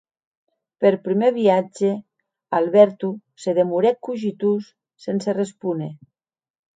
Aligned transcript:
Per 0.83 0.91
prumèr 1.07 1.27
viatge 1.33 1.91
Alberto 2.59 3.09
se 3.43 3.53
demorèc 3.57 3.99
cogitós, 4.07 4.71
sense 5.07 5.37
respóner. 5.41 5.91